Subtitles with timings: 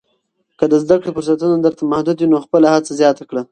[0.59, 3.41] که د زده کړې فرصتونه درته محدود وي، نو خپله هڅه زیاته کړه.